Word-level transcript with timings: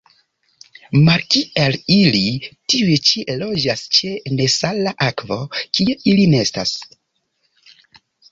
Malkiel 1.09 1.75
ili, 1.95 2.21
tiuj 2.73 2.95
ĉi 3.09 3.25
loĝas 3.43 3.83
ĉe 3.97 4.15
nesala 4.39 4.95
akvo, 5.11 5.37
kie 5.79 5.97
ili 6.15 6.27
nestas. 6.35 6.73